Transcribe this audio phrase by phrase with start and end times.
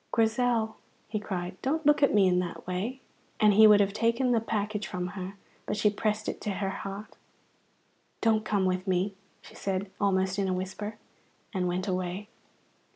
[0.09, 0.77] "Grizel,"
[1.09, 3.01] he cried, "don't look at me in that way!"
[3.39, 5.35] And he would have taken the package from her,
[5.67, 7.15] but she pressed it to her heart.
[8.19, 10.97] "Don't come with me," she said almost in a whisper,
[11.53, 12.29] and went away.